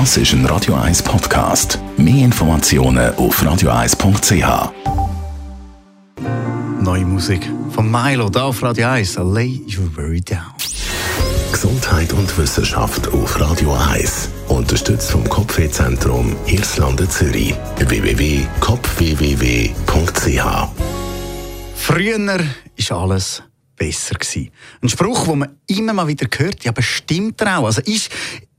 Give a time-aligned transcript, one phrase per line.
[0.00, 1.78] Das ist ein Radio 1 Podcast.
[1.96, 4.72] Mehr Informationen auf radio1.ch.
[6.82, 9.18] Neue Musik von Milo da auf Radio 1.
[9.18, 10.52] Lay You Very Down.
[11.52, 14.30] Gesundheit und Wissenschaft auf Radio 1.
[14.48, 17.54] Unterstützt vom Kopfwehzentrum Irlande Zürich.
[17.78, 18.48] www.kopfwww.ch
[21.76, 22.40] Früher
[22.74, 23.44] ist alles
[23.76, 24.50] besser gewesen.
[24.82, 27.66] Ein Spruch, den man immer mal wieder hört, ja, aber stimmt er auch?
[27.66, 28.10] Also ist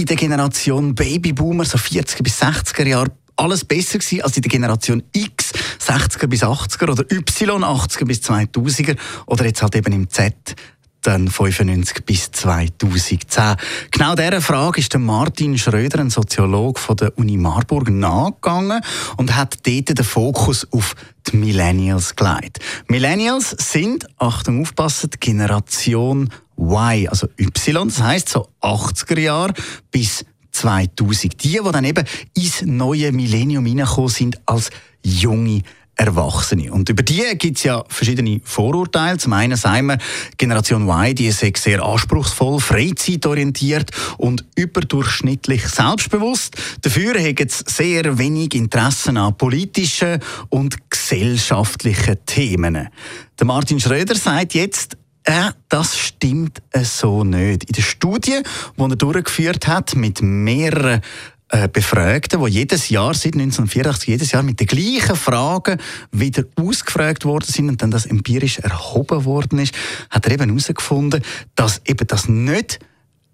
[0.00, 4.50] in der Generation Babyboomer, so 40er bis 60er Jahre, alles besser gewesen als in der
[4.50, 5.52] Generation X,
[5.86, 8.96] 60er bis 80er oder Y, 80er bis 2000er
[9.26, 10.54] oder jetzt halt eben im Z,
[11.02, 13.56] dann 95 bis 2010.
[13.90, 18.80] Genau dieser Frage ist Martin Schröder, ein Soziologe von der Uni Marburg, nachgegangen
[19.16, 20.94] und hat dort den Fokus auf
[21.30, 22.58] die Millennials gelegt.
[22.88, 29.54] Millennials sind, Achtung, aufpassen, die Generation Y, also Y, das heisst so 80er Jahre
[29.90, 31.42] bis 2000.
[31.42, 34.70] Die, die dann eben ins neue Millennium hineingekommen sind als
[35.02, 35.62] junge
[36.00, 36.72] Erwachsene.
[36.72, 39.18] Und über die gibt es ja verschiedene Vorurteile.
[39.18, 39.98] Zum einen sagen wir,
[40.38, 46.56] Generation Y, die ist sehr anspruchsvoll, freizeitorientiert und überdurchschnittlich selbstbewusst.
[46.80, 52.88] Dafür haben sie sehr wenig Interessen an politischen und gesellschaftlichen Themen.
[53.38, 57.64] Der Martin Schröder sagt jetzt, äh, das stimmt so nicht.
[57.64, 58.40] In der Studie,
[58.76, 61.00] die er durchgeführt hat mit mehreren äh,
[61.72, 65.80] Befragten, die jedes Jahr seit 1984 jedes Jahr mit den gleichen Fragen
[66.12, 69.74] wieder ausgefragt worden sind und dann das empirisch erhoben worden ist,
[70.10, 71.22] hat er eben herausgefunden,
[71.56, 72.78] dass eben das nicht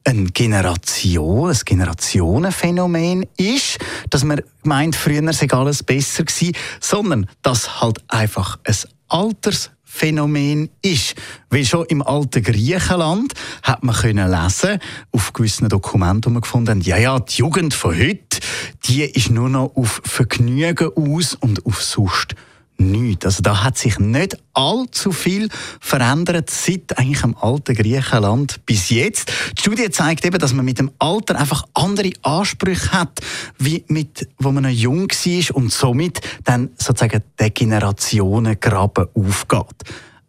[0.05, 3.79] eine Generation, ein Generationenphänomen ist,
[4.09, 8.77] dass man meint, früher sei alles besser gewesen, sondern dass halt einfach ein
[9.09, 11.15] Alters Phänomen ist.
[11.49, 14.79] Weil schon im alten Griechenland hat man können lesen,
[15.11, 18.41] auf gewissen Dokumenten, die man gefunden haben, ja, ja, die Jugend von heute,
[18.85, 22.35] die ist nur noch auf Vergnügen aus und auf Sust
[22.79, 23.25] nichts.
[23.25, 25.49] Also da hat sich nicht allzu viel
[25.81, 29.31] verändert seit eigentlich im alten Griechenland bis jetzt.
[29.57, 33.21] Die Studie zeigt eben, dass man mit dem Alter einfach andere Ansprüche hat,
[33.59, 39.85] wie mit, wo man noch jung war und somit dann sozusagen der Generationengraben aufgeht.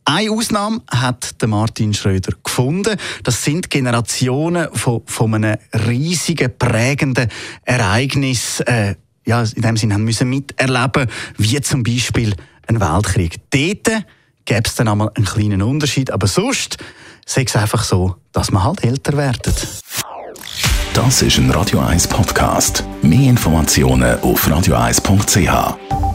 [0.09, 2.97] Eine Ausnahme hat Martin Schröder gefunden.
[3.23, 7.27] Das sind Generationen von, von einem riesigen, prägenden
[7.63, 8.95] Ereignis, äh,
[9.27, 11.07] ja, in dem Sinne haben müssen miterleben,
[11.37, 12.33] wie zum Beispiel
[12.67, 13.35] ein Weltkrieg.
[13.51, 14.05] Dort
[14.45, 16.77] gäbe es dann einmal einen kleinen Unterschied, aber sonst
[17.25, 19.53] sei es einfach so, dass man halt älter wird.
[20.93, 22.83] Das ist ein Radio 1 Podcast.
[23.03, 26.06] Mehr Informationen auf radio1.ch.